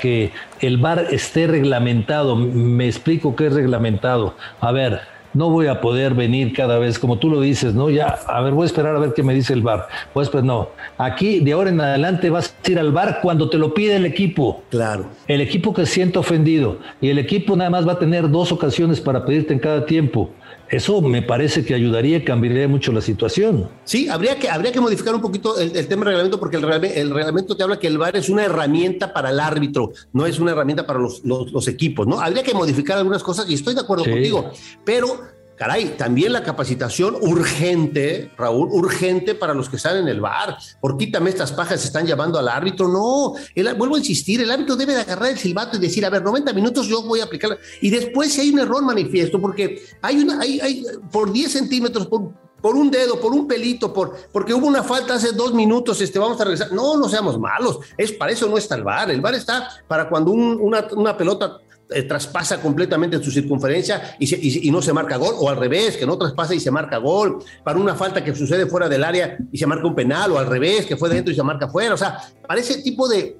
que 0.00 0.32
el 0.60 0.78
bar 0.78 1.06
esté 1.10 1.46
reglamentado. 1.46 2.36
Me 2.36 2.86
explico 2.86 3.36
qué 3.36 3.46
es 3.46 3.54
reglamentado. 3.54 4.34
A 4.60 4.72
ver, 4.72 5.00
no 5.32 5.50
voy 5.50 5.68
a 5.68 5.80
poder 5.80 6.14
venir 6.14 6.52
cada 6.52 6.78
vez, 6.78 6.98
como 6.98 7.18
tú 7.18 7.30
lo 7.30 7.40
dices, 7.40 7.74
¿no? 7.74 7.88
Ya, 7.88 8.18
a 8.26 8.40
ver, 8.40 8.52
voy 8.52 8.64
a 8.64 8.66
esperar 8.66 8.96
a 8.96 8.98
ver 8.98 9.14
qué 9.14 9.22
me 9.22 9.32
dice 9.32 9.52
el 9.52 9.62
bar. 9.62 9.86
Pues, 10.12 10.28
pues 10.28 10.42
no. 10.42 10.70
Aquí, 10.98 11.40
de 11.40 11.52
ahora 11.52 11.70
en 11.70 11.80
adelante, 11.80 12.30
vas 12.30 12.54
a 12.66 12.70
ir 12.70 12.78
al 12.78 12.92
bar 12.92 13.20
cuando 13.22 13.48
te 13.48 13.58
lo 13.58 13.72
pide 13.72 13.96
el 13.96 14.06
equipo. 14.06 14.62
Claro. 14.70 15.06
El 15.28 15.40
equipo 15.40 15.72
que 15.72 15.86
siente 15.86 16.18
ofendido. 16.18 16.78
Y 17.00 17.10
el 17.10 17.18
equipo 17.18 17.56
nada 17.56 17.70
más 17.70 17.86
va 17.86 17.92
a 17.92 17.98
tener 17.98 18.28
dos 18.28 18.50
ocasiones 18.50 19.00
para 19.00 19.24
pedirte 19.24 19.52
en 19.52 19.60
cada 19.60 19.86
tiempo. 19.86 20.30
Eso 20.68 21.00
me 21.00 21.22
parece 21.22 21.64
que 21.64 21.74
ayudaría 21.74 22.18
y 22.18 22.24
cambiaría 22.24 22.68
mucho 22.68 22.92
la 22.92 23.00
situación. 23.00 23.68
Sí, 23.84 24.08
habría 24.08 24.38
que, 24.38 24.48
habría 24.48 24.70
que 24.70 24.80
modificar 24.80 25.14
un 25.14 25.20
poquito 25.20 25.58
el, 25.58 25.72
tema 25.88 26.04
del 26.04 26.12
reglamento 26.12 26.38
porque 26.38 26.56
el, 26.56 26.64
el, 26.64 27.10
reglamento 27.10 27.56
te 27.56 27.62
habla 27.62 27.78
que 27.78 27.88
el 27.88 27.98
VAR 27.98 28.16
es 28.16 28.28
una 28.28 28.44
herramienta 28.44 29.12
para 29.12 29.30
el 29.30 29.40
árbitro, 29.40 29.92
no 30.12 30.26
es 30.26 30.38
una 30.38 30.52
herramienta 30.52 30.86
para 30.86 31.00
los, 31.00 31.22
los, 31.24 31.68
equipos, 31.68 32.06
¿no? 32.06 32.20
Habría 32.20 32.42
que 32.42 32.54
modificar 32.54 32.98
algunas 32.98 33.22
cosas 33.22 33.48
y 33.50 33.54
estoy 33.54 33.74
de 33.74 33.80
acuerdo 33.80 34.04
contigo, 34.04 34.50
pero 34.84 35.20
caray, 35.60 35.94
también 35.98 36.32
la 36.32 36.42
capacitación 36.42 37.16
urgente, 37.20 38.30
Raúl, 38.38 38.70
urgente 38.72 39.34
para 39.34 39.52
los 39.52 39.68
que 39.68 39.76
están 39.76 39.98
en 39.98 40.08
el 40.08 40.18
bar. 40.18 40.56
Por 40.80 40.96
quítame 40.96 41.28
estas 41.28 41.52
pajas, 41.52 41.84
están 41.84 42.06
llamando 42.06 42.38
al 42.38 42.48
árbitro. 42.48 42.88
No, 42.88 43.34
vuelvo 43.76 43.96
a 43.96 43.98
insistir, 43.98 44.40
el 44.40 44.50
árbitro 44.50 44.74
debe 44.74 44.94
de 44.94 45.02
agarrar 45.02 45.28
el 45.28 45.38
silbato 45.38 45.76
y 45.76 45.80
decir, 45.80 46.06
a 46.06 46.08
ver, 46.08 46.22
90 46.22 46.54
minutos 46.54 46.86
yo 46.86 47.02
voy 47.02 47.20
a 47.20 47.24
aplicar. 47.24 47.58
Y 47.82 47.90
después 47.90 48.32
si 48.32 48.40
hay 48.40 48.48
un 48.48 48.60
error 48.60 48.82
manifiesto, 48.82 49.38
porque 49.38 49.82
hay 50.00 50.20
una, 50.20 50.40
hay, 50.40 50.60
hay 50.60 50.82
por 51.12 51.30
10 51.30 51.52
centímetros, 51.52 52.06
por, 52.06 52.32
por 52.62 52.74
un 52.74 52.90
dedo, 52.90 53.20
por 53.20 53.32
un 53.34 53.46
pelito, 53.46 53.92
por, 53.92 54.16
porque 54.32 54.54
hubo 54.54 54.66
una 54.66 54.82
falta 54.82 55.12
hace 55.12 55.32
dos 55.32 55.52
minutos, 55.52 56.00
este, 56.00 56.18
vamos 56.18 56.40
a 56.40 56.44
regresar. 56.44 56.72
No, 56.72 56.96
no 56.96 57.06
seamos 57.06 57.38
malos, 57.38 57.80
es 57.98 58.12
para 58.12 58.32
eso 58.32 58.48
no 58.48 58.56
está 58.56 58.76
el 58.76 58.84
bar. 58.84 59.10
El 59.10 59.20
bar 59.20 59.34
está 59.34 59.68
para 59.86 60.08
cuando 60.08 60.30
una 60.30 61.18
pelota 61.18 61.58
eh, 61.92 62.02
traspasa 62.04 62.60
completamente 62.60 63.22
su 63.22 63.30
circunferencia 63.30 64.16
y, 64.18 64.70
no 64.70 64.80
se 64.80 64.92
marca 64.92 65.16
gol, 65.16 65.34
o 65.38 65.48
al 65.48 65.56
revés, 65.56 65.96
que 65.96 66.06
no 66.06 66.16
traspasa 66.16 66.54
y 66.54 66.60
se 66.60 66.70
marca 66.70 66.98
gol, 66.98 67.38
para 67.64 67.78
una 67.78 67.94
falta 67.94 68.22
que 68.22 68.34
sucede 68.34 68.66
fuera 68.66 68.88
del 68.88 69.02
área 69.02 69.36
y 69.50 69.58
se 69.58 69.66
marca 69.66 69.86
un 69.86 69.94
penal, 69.94 70.32
o 70.32 70.38
al 70.38 70.46
revés, 70.46 70.86
que 70.86 70.96
fue 70.96 71.08
dentro 71.08 71.32
y 71.32 71.36
se 71.36 71.42
marca 71.42 71.68
fuera. 71.68 71.94
O 71.94 71.98
sea, 71.98 72.18
para 72.46 72.60
ese 72.60 72.82
tipo 72.82 73.08
de, 73.08 73.36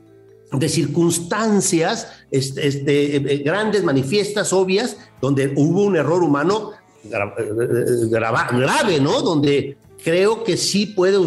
de 0.52 0.68
circunstancias 0.68 2.08
este, 2.30 3.16
eh, 3.16 3.38
grandes, 3.38 3.84
manifiestas, 3.84 4.52
obvias, 4.52 4.96
donde 5.20 5.52
hubo 5.56 5.84
un 5.84 5.96
error 5.96 6.22
humano 6.22 6.72
grave, 8.52 9.00
¿no? 9.00 9.22
Donde 9.22 9.76
creo 10.04 10.44
que 10.44 10.56
sí 10.56 10.86
puede. 10.86 11.18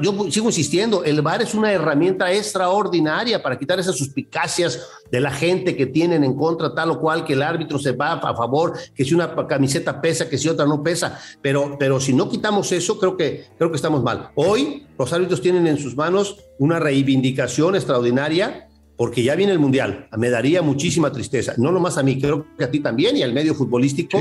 Yo 0.00 0.30
sigo 0.30 0.46
insistiendo, 0.46 1.04
el 1.04 1.22
VAR 1.22 1.42
es 1.42 1.54
una 1.54 1.72
herramienta 1.72 2.32
extraordinaria 2.32 3.42
para 3.42 3.58
quitar 3.58 3.78
esas 3.78 3.96
suspicacias 3.96 4.86
de 5.10 5.20
la 5.20 5.30
gente 5.30 5.76
que 5.76 5.86
tienen 5.86 6.24
en 6.24 6.34
contra 6.34 6.74
tal 6.74 6.90
o 6.90 7.00
cual, 7.00 7.24
que 7.24 7.32
el 7.32 7.42
árbitro 7.42 7.78
se 7.78 7.92
va 7.92 8.12
a 8.12 8.34
favor, 8.34 8.78
que 8.94 9.04
si 9.04 9.14
una 9.14 9.34
camiseta 9.46 10.00
pesa, 10.00 10.28
que 10.28 10.38
si 10.38 10.48
otra 10.48 10.66
no 10.66 10.82
pesa. 10.82 11.18
Pero, 11.42 11.76
pero 11.78 12.00
si 12.00 12.12
no 12.12 12.28
quitamos 12.28 12.70
eso, 12.72 12.98
creo 12.98 13.16
que, 13.16 13.46
creo 13.56 13.70
que 13.70 13.76
estamos 13.76 14.02
mal. 14.02 14.30
Hoy 14.34 14.86
los 14.98 15.12
árbitros 15.12 15.40
tienen 15.40 15.66
en 15.66 15.78
sus 15.78 15.96
manos 15.96 16.44
una 16.58 16.78
reivindicación 16.78 17.76
extraordinaria 17.76 18.67
porque 18.98 19.22
ya 19.22 19.36
viene 19.36 19.52
el 19.52 19.60
Mundial. 19.60 20.08
Me 20.18 20.28
daría 20.28 20.60
muchísima 20.60 21.12
tristeza, 21.12 21.54
no 21.56 21.70
nomás 21.70 21.96
a 21.98 22.02
mí, 22.02 22.20
creo 22.20 22.44
que 22.58 22.64
a 22.64 22.70
ti 22.70 22.80
también 22.80 23.16
y 23.16 23.22
al 23.22 23.32
medio 23.32 23.54
futbolístico, 23.54 24.18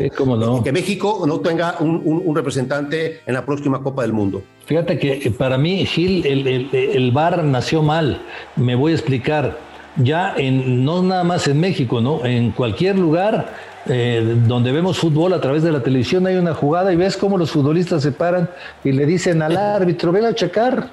que 0.63 0.71
México 0.71 1.23
no 1.27 1.39
tenga 1.39 1.77
un, 1.79 2.35
representante 2.35 3.21
en 3.25 3.33
la 3.33 3.43
próxima 3.43 3.81
Copa 3.81 4.03
del 4.03 4.13
Mundo. 4.13 4.43
Fíjate 4.67 4.99
que 4.99 5.13
eh, 5.13 5.31
para 5.31 5.57
mí, 5.57 5.83
Gil, 5.87 6.25
el, 6.27 6.69
el, 6.71 7.11
VAR 7.11 7.43
nació 7.43 7.81
mal. 7.81 8.21
Me 8.55 8.75
voy 8.75 8.91
a 8.91 8.95
explicar. 8.95 9.57
Ya 9.99 10.35
en, 10.37 10.85
no 10.85 11.01
nada 11.01 11.23
más 11.23 11.47
en 11.47 11.59
México, 11.59 11.99
¿no? 11.99 12.23
En 12.23 12.51
cualquier 12.51 12.99
lugar 12.99 13.55
eh, 13.87 14.35
donde 14.45 14.71
vemos 14.71 14.99
fútbol 14.99 15.33
a 15.33 15.41
través 15.41 15.63
de 15.63 15.71
la 15.71 15.81
televisión 15.81 16.27
hay 16.27 16.35
una 16.35 16.53
jugada 16.53 16.93
y 16.93 16.95
ves 16.95 17.17
cómo 17.17 17.35
los 17.35 17.49
futbolistas 17.49 18.03
se 18.03 18.11
paran 18.11 18.47
y 18.83 18.91
le 18.91 19.07
dicen 19.07 19.41
al 19.41 19.57
árbitro, 19.57 20.11
velo 20.11 20.27
a 20.27 20.35
checar, 20.35 20.91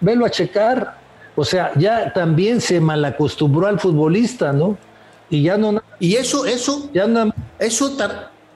velo 0.00 0.26
a 0.26 0.30
checar 0.30 0.99
o 1.36 1.44
sea, 1.44 1.72
ya 1.76 2.12
también 2.12 2.60
se 2.60 2.80
malacostumbró 2.80 3.66
al 3.66 3.80
futbolista, 3.80 4.52
¿no? 4.52 4.76
Y 5.28 5.42
ya 5.42 5.56
no. 5.56 5.80
Y 5.98 6.16
eso, 6.16 6.44
eso, 6.44 6.90
ya 6.92 7.06
no. 7.06 7.32
Eso 7.58 7.96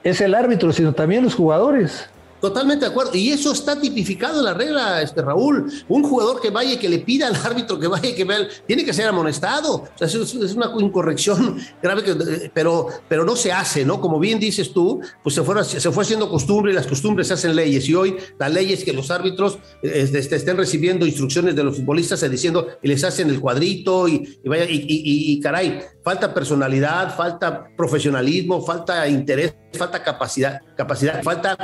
es 0.03 0.21
el 0.21 0.35
árbitro, 0.35 0.71
sino 0.73 0.93
también 0.93 1.23
los 1.23 1.35
jugadores. 1.35 2.09
Totalmente 2.41 2.85
de 2.85 2.91
acuerdo. 2.91 3.15
Y 3.15 3.31
eso 3.31 3.51
está 3.53 3.79
tipificado 3.79 4.39
en 4.39 4.45
la 4.45 4.53
regla, 4.53 5.01
este 5.01 5.21
Raúl. 5.21 5.71
Un 5.87 6.03
jugador 6.03 6.41
que 6.41 6.49
vaya 6.49 6.73
y 6.73 6.77
que 6.77 6.89
le 6.89 6.99
pida 6.99 7.27
al 7.27 7.35
árbitro 7.43 7.79
que 7.79 7.87
vaya 7.87 8.09
y 8.09 8.15
que 8.15 8.23
vea, 8.23 8.47
tiene 8.67 8.83
que 8.83 8.93
ser 8.93 9.07
amonestado. 9.07 9.75
O 9.75 9.89
sea, 9.95 10.07
es, 10.07 10.33
una 10.33 10.71
incorrección 10.79 11.57
grave, 11.81 12.03
que, 12.03 12.51
pero, 12.53 12.87
pero 13.07 13.23
no 13.23 13.35
se 13.35 13.51
hace, 13.51 13.85
¿no? 13.85 14.01
Como 14.01 14.19
bien 14.19 14.39
dices 14.39 14.73
tú, 14.73 15.01
pues 15.23 15.35
se 15.35 15.43
fue, 15.43 15.63
se 15.63 15.91
fue 15.91 16.03
haciendo 16.03 16.29
costumbre 16.29 16.71
y 16.71 16.75
las 16.75 16.87
costumbres 16.87 17.27
se 17.27 17.35
hacen 17.35 17.55
leyes. 17.55 17.87
Y 17.87 17.95
hoy 17.95 18.17
la 18.37 18.49
ley 18.49 18.73
es 18.73 18.83
que 18.83 18.93
los 18.93 19.11
árbitros 19.11 19.57
este, 19.81 20.19
estén 20.19 20.57
recibiendo 20.57 21.05
instrucciones 21.05 21.55
de 21.55 21.63
los 21.63 21.77
futbolistas 21.77 22.29
diciendo 22.29 22.67
y 22.81 22.87
les 22.87 23.03
hacen 23.03 23.29
el 23.29 23.39
cuadrito 23.39 24.07
y, 24.07 24.39
vaya, 24.45 24.65
y, 24.65 24.85
y 24.87 25.39
caray, 25.39 25.79
falta 26.05 26.31
personalidad, 26.31 27.15
falta 27.15 27.65
profesionalismo, 27.75 28.61
falta 28.61 29.07
interés, 29.07 29.55
falta 29.73 30.03
capacidad, 30.03 30.61
capacidad, 30.77 31.23
falta 31.23 31.57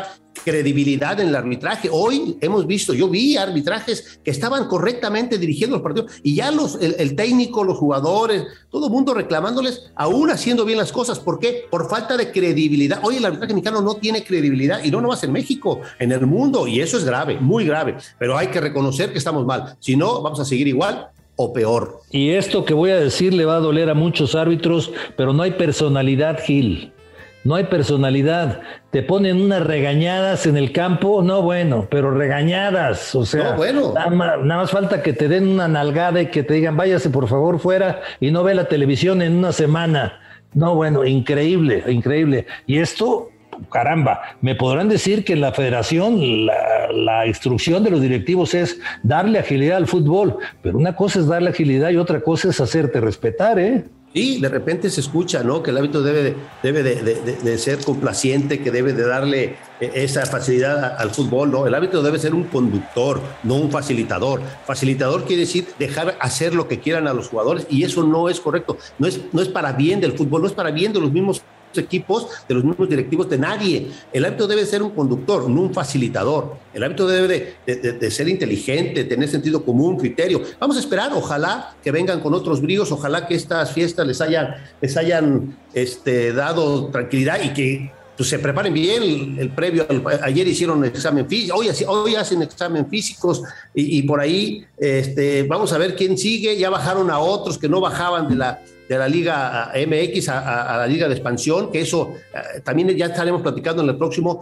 credibilidad 0.44 1.20
en 1.20 1.28
el 1.28 1.36
arbitraje. 1.36 1.90
Hoy 1.92 2.40
hemos 2.42 2.66
visto, 2.66 2.96
yo 2.96 3.08
vi 3.08 3.38
arbitrajes 3.38 4.20
que 4.24 4.32
estaban 4.32 4.68
correctamente 4.68 5.38
dirigiendo 5.38 5.76
los 5.76 5.84
partidos 5.84 6.12
y 6.24 6.34
ya 6.34 6.50
los, 6.50 6.76
el, 6.82 7.16
técnico, 7.16 7.64
los 7.64 7.78
jugadores, 7.78 8.48
todo 8.72 8.88
el 8.88 8.92
mundo 8.92 9.14
reclamándoles, 9.14 9.92
aún 9.96 10.32
haciendo 10.32 10.66
bien 10.66 10.80
las 10.80 10.92
cosas. 10.92 11.20
¿Por 11.20 11.38
qué? 11.38 11.66
Por 11.70 11.88
falta 11.88 12.18
de 12.18 12.32
credibilidad. 12.32 13.00
Hoy 13.04 13.18
el 13.18 13.26
arbitraje 13.26 13.54
mexicano 13.54 13.82
no 13.82 13.94
tiene 13.98 14.24
credibilidad 14.24 14.84
y 14.84 14.90
no 14.90 15.02
nomás 15.02 15.24
en 15.24 15.34
México, 15.34 15.82
en 16.00 16.12
el 16.12 16.26
mundo, 16.26 16.66
y 16.66 16.82
eso 16.82 16.98
es 16.98 17.06
grave, 17.06 17.40
muy 17.40 17.68
grave. 17.68 17.96
Pero 18.18 18.36
hay 18.36 18.48
que 18.48 18.60
reconocer 18.60 19.12
que 19.12 19.20
estamos 19.20 19.46
mal. 19.46 19.76
Si 19.80 19.96
no, 19.96 20.24
vamos 20.24 20.40
a 20.40 20.46
seguir 20.46 20.68
igual 20.68 21.12
o 21.36 21.54
peor. 21.54 22.02
Y 22.12 22.32
esto 22.32 22.66
que 22.66 22.74
voy 22.74 22.92
a 22.92 23.00
decir 23.00 23.34
le 23.34 23.46
va 23.46 23.56
a 23.56 23.60
doler 23.60 23.90
a 23.90 23.94
muchos 23.94 24.36
árbitros, 24.36 24.92
pero 25.16 25.34
no 25.34 25.44
hay 25.44 25.52
personalidad, 25.52 26.40
Gil. 26.40 26.94
No 27.44 27.56
hay 27.56 27.64
personalidad. 27.64 28.62
Te 28.92 29.02
ponen 29.02 29.42
unas 29.42 29.66
regañadas 29.66 30.46
en 30.46 30.58
el 30.58 30.72
campo, 30.72 31.24
no 31.24 31.42
bueno, 31.42 31.88
pero 31.90 32.12
regañadas. 32.12 33.16
O 33.16 33.26
sea, 33.26 33.56
bueno. 33.56 33.94
nada, 33.96 34.40
más, 34.42 34.70
falta 34.70 35.02
que 35.02 35.14
te 35.14 35.28
den 35.28 35.48
una 35.48 35.68
nalgada 35.68 36.22
y 36.22 36.28
que 36.28 36.44
te 36.44 36.54
digan, 36.54 36.78
váyase 36.78 37.10
por 37.10 37.28
favor 37.28 37.60
fuera 37.60 38.02
y 38.20 38.30
no 38.30 38.44
ve 38.44 38.54
la 38.54 38.66
televisión 38.66 39.24
en 39.24 39.38
una 39.38 39.54
semana. 39.54 40.20
No, 40.54 40.76
bueno, 40.76 41.04
increíble, 41.04 41.84
increíble. 41.88 42.46
Y 42.68 42.78
esto 42.78 43.30
caramba, 43.70 44.22
me 44.42 44.56
podrán 44.56 44.90
decir 44.90 45.24
que 45.24 45.36
la 45.36 45.52
federación, 45.52 46.46
la, 46.46 47.26
instrucción 47.28 47.84
de 47.84 47.92
los 47.92 48.02
directivos 48.02 48.54
es 48.54 48.80
darle 49.04 49.40
agilidad 49.40 49.78
al 49.78 49.88
fútbol, 49.88 50.38
pero 50.62 50.78
una 50.78 50.96
cosa 50.96 51.20
es 51.20 51.28
darle 51.28 51.50
agilidad 51.50 51.90
y 51.90 51.98
otra 51.98 52.22
cosa 52.22 52.50
es 52.50 52.60
hacerte 52.60 53.00
respetar, 53.00 53.60
¿eh? 53.60 53.86
Sí, 54.14 54.42
de 54.42 54.50
repente 54.50 54.90
se 54.90 55.00
escucha, 55.00 55.42
¿no? 55.42 55.64
Que 55.64 55.72
el 55.72 55.78
hábito 55.78 56.04
debe, 56.04 56.22
de, 56.22 56.36
debe 56.62 56.84
de, 56.84 57.58
ser 57.58 57.80
complaciente, 57.82 58.60
que 58.60 58.70
debe 58.70 58.92
de 58.92 59.08
darle 59.08 59.56
eh, 59.80 59.92
esa 59.94 60.26
facilidad 60.26 60.98
al 60.98 61.12
fútbol, 61.12 61.50
¿no? 61.50 61.66
El 61.66 61.74
hábito 61.74 62.04
debe 62.04 62.20
ser 62.20 62.34
un 62.34 62.44
conductor, 62.44 63.22
no 63.44 63.56
un 63.56 63.72
facilitador. 63.72 64.42
Facilitador 64.66 65.24
quiere 65.24 65.44
decir 65.44 65.66
dejar 65.80 66.18
hacer 66.20 66.54
lo 66.54 66.68
que 66.68 66.82
quieran 66.82 67.08
a 67.08 67.14
los 67.14 67.30
jugadores 67.30 67.66
y 67.70 67.86
eso 67.86 68.04
no 68.04 68.28
es 68.28 68.42
correcto. 68.42 68.78
No 69.00 69.08
es, 69.08 69.22
no 69.32 69.42
es 69.42 69.48
para 69.48 69.72
bien 69.72 70.02
del 70.02 70.12
fútbol, 70.12 70.42
no 70.42 70.48
es 70.48 70.54
para 70.54 70.72
bien 70.72 70.92
de 70.92 71.00
los 71.00 71.14
mismos 71.14 71.42
equipos, 71.80 72.28
de 72.48 72.56
los 72.56 72.64
mismos 72.64 72.90
directivos, 72.90 73.30
de 73.30 73.38
nadie. 73.38 73.88
El 74.12 74.26
hábito 74.26 74.48
debe 74.48 74.66
ser 74.66 74.84
un 74.84 74.92
conductor, 74.92 75.50
no 75.50 75.62
un 75.62 75.74
facilitador. 75.74 76.56
El 76.74 76.84
hábito 76.84 77.08
debe 77.08 77.56
de, 77.66 78.12
ser 78.12 78.28
inteligente, 78.28 79.04
tener 79.06 79.30
sentido 79.30 79.64
común, 79.64 79.98
criterio. 79.98 80.42
Vamos 80.60 80.78
a 80.78 80.80
esperar, 80.80 81.12
ojalá 81.14 81.76
que 81.84 81.92
vengan 81.92 82.20
con 82.20 82.34
otros 82.34 82.62
bríos, 82.62 82.92
ojalá 82.92 83.28
que 83.28 83.36
estas 83.36 83.72
fiestas 83.72 84.08
les 84.08 84.22
hayan, 84.22 84.56
les 84.82 84.98
hayan 84.98 85.58
este, 85.74 86.34
dado 86.34 86.88
tranquilidad 86.88 87.42
y 87.44 87.54
que 87.54 87.92
pues, 88.22 88.30
se 88.30 88.38
preparen 88.38 88.72
bien 88.72 89.38
el, 89.40 89.50
previo. 89.50 89.88
ayer 90.22 90.48
hicieron 90.48 90.86
examen 90.86 91.28
físico, 91.28 91.58
hoy, 91.58 91.70
hoy 91.88 92.14
hacen 92.14 92.44
examen 92.44 92.88
físicos 92.88 93.42
y, 93.74 94.04
por 94.04 94.20
ahí 94.20 94.64
este, 94.78 95.42
vamos 95.42 95.74
a 95.74 95.80
ver 95.80 95.96
quién 95.96 96.16
sigue. 96.18 96.56
Ya 96.56 96.70
bajaron 96.70 97.10
a 97.10 97.18
otros 97.18 97.58
que 97.58 97.68
no 97.68 97.82
bajaban 97.82 98.30
de 98.30 98.36
la, 98.36 98.62
de 98.92 98.98
la 98.98 99.08
Liga 99.08 99.72
MX 99.74 100.28
a, 100.28 100.78
la 100.80 100.86
Liga 100.86 101.08
de 101.08 101.14
Expansión, 101.14 101.72
que 101.72 101.80
eso 101.80 102.14
eh, 102.34 102.60
también 102.60 102.90
ya 102.90 103.06
estaremos 103.06 103.42
platicando 103.42 103.82
en 103.82 103.88
el 103.88 103.98
próximo. 103.98 104.42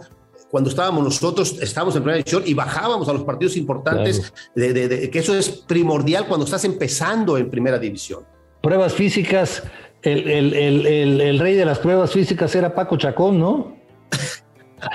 Cuando 0.50 0.70
estábamos 0.70 1.04
nosotros, 1.04 1.56
estábamos 1.62 1.94
en 1.94 2.02
primera 2.02 2.16
división 2.16 2.42
y 2.44 2.54
bajábamos 2.54 3.08
a 3.08 3.12
los 3.12 3.22
partidos 3.22 3.56
importantes, 3.56 4.32
de, 4.56 5.08
que 5.08 5.18
eso 5.20 5.36
es 5.36 5.48
primordial 5.48 6.26
cuando 6.26 6.46
estás 6.46 6.64
empezando 6.64 7.38
en 7.38 7.48
primera 7.48 7.78
división. 7.78 8.24
Pruebas 8.60 8.92
físicas, 8.92 9.62
el, 10.02 10.28
el 10.52 11.38
rey 11.38 11.54
de 11.54 11.64
las 11.64 11.78
pruebas 11.78 12.10
físicas 12.10 12.52
era 12.56 12.74
Paco 12.74 12.96
Chacón, 12.96 13.38
¿no? 13.38 13.76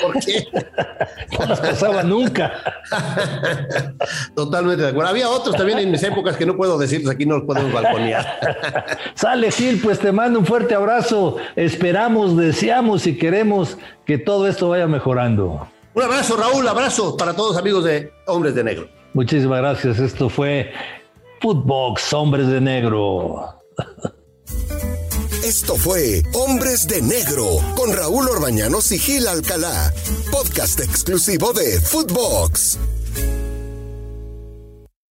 ¿Por 0.01 0.19
qué? 0.19 0.47
no 1.39 1.45
las 1.45 1.59
pasaba 1.59 2.03
nunca. 2.03 2.53
Totalmente 4.35 4.83
de 4.83 4.89
acuerdo. 4.89 5.09
Había 5.09 5.29
otros 5.29 5.55
también 5.55 5.79
en 5.79 5.91
mis 5.91 6.03
épocas 6.03 6.37
que 6.37 6.45
no 6.45 6.55
puedo 6.55 6.77
decirles, 6.77 7.09
aquí 7.09 7.25
no 7.25 7.37
los 7.37 7.45
podemos 7.45 7.71
balconear. 7.71 8.25
Sale 9.15 9.51
Gil, 9.51 9.79
pues 9.81 9.99
te 9.99 10.11
mando 10.11 10.39
un 10.39 10.45
fuerte 10.45 10.75
abrazo. 10.75 11.37
Esperamos, 11.55 12.37
deseamos 12.37 13.07
y 13.07 13.17
queremos 13.17 13.77
que 14.05 14.17
todo 14.17 14.47
esto 14.47 14.69
vaya 14.69 14.87
mejorando. 14.87 15.67
Un 15.93 16.03
abrazo, 16.03 16.35
Raúl, 16.35 16.67
abrazo 16.67 17.15
para 17.15 17.33
todos 17.33 17.57
amigos 17.57 17.85
de 17.85 18.11
Hombres 18.27 18.53
de 18.55 18.63
Negro. 18.63 18.89
Muchísimas 19.13 19.59
gracias. 19.59 19.99
Esto 19.99 20.27
fue 20.29 20.73
Footbox 21.39 22.11
Hombres 22.13 22.47
de 22.47 22.59
Negro. 22.59 23.61
Esto 25.45 25.75
fue 25.75 26.23
Hombres 26.33 26.87
de 26.87 27.03
Negro 27.03 27.45
con 27.75 27.93
Raúl 27.93 28.27
Orbañanos 28.29 28.91
y 28.91 28.97
Gil 28.97 29.27
Alcalá, 29.27 29.93
podcast 30.31 30.79
exclusivo 30.79 31.53
de 31.53 31.79
Footbox. 31.79 32.79